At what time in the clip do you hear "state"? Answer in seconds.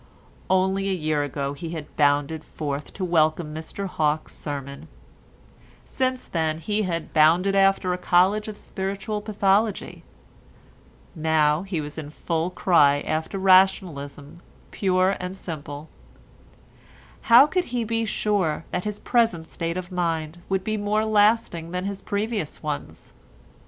19.47-19.77